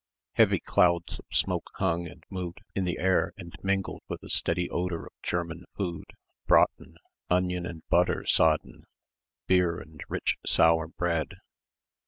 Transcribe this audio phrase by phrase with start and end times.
[0.33, 4.67] Heavy clouds of smoke hung and moved in the air and mingled with the steady
[4.67, 6.05] odour of German food,
[6.47, 6.95] braten,
[7.29, 8.87] onion and butter sodden,
[9.45, 11.35] beer and rich sour bread.